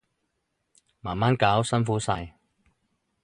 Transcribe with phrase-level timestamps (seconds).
[0.99, 2.35] 慢慢搞，辛苦晒